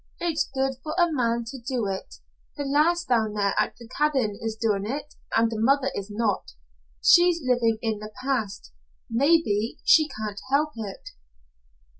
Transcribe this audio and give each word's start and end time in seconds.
It's 0.19 0.49
good 0.51 0.77
for 0.81 0.95
a 0.97 1.11
man 1.11 1.43
to 1.45 1.59
do 1.59 1.85
it. 1.85 2.15
The 2.57 2.63
lass 2.65 3.03
down 3.05 3.35
there 3.35 3.53
at 3.59 3.75
the 3.77 3.87
cabin 3.87 4.35
is 4.41 4.55
doing 4.55 4.83
it 4.83 5.13
and 5.37 5.51
the 5.51 5.59
mother 5.61 5.91
is 5.93 6.09
not. 6.09 6.53
She's 7.05 7.39
living 7.43 7.77
in 7.83 7.99
the 7.99 8.11
past. 8.23 8.71
Maybe 9.11 9.77
she 9.85 10.07
can't 10.07 10.41
help 10.49 10.69
it." 10.75 11.09